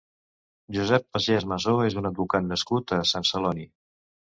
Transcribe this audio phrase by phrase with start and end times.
[0.77, 3.71] Josep Pagès Massó és un advocat nascut a Sant Celoni.